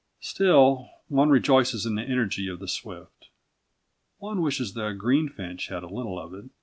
[0.21, 3.27] Still, one rejoices in the energy of the swift.
[4.17, 6.49] One wishes the greenfinch had a little of it.